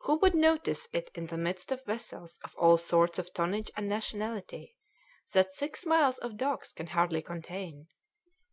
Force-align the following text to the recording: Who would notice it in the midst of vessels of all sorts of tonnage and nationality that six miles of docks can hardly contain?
Who 0.00 0.16
would 0.16 0.34
notice 0.34 0.88
it 0.92 1.08
in 1.14 1.26
the 1.28 1.38
midst 1.38 1.70
of 1.70 1.84
vessels 1.84 2.40
of 2.42 2.56
all 2.56 2.76
sorts 2.78 3.16
of 3.20 3.32
tonnage 3.32 3.70
and 3.76 3.88
nationality 3.88 4.76
that 5.34 5.52
six 5.52 5.86
miles 5.86 6.18
of 6.18 6.36
docks 6.36 6.72
can 6.72 6.88
hardly 6.88 7.22
contain? 7.22 7.86